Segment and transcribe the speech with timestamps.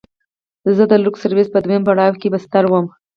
[0.75, 2.85] زه د لوکس سرويس په دويم پوړ کښې بستر وم.